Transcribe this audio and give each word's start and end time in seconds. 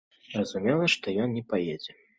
Зразумела, 0.35 0.89
што 0.97 1.15
ён 1.27 1.39
не 1.39 1.47
паедзе. 1.55 2.01